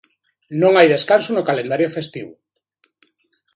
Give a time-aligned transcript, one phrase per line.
[0.61, 2.33] Non hai descanso no calendario festivo.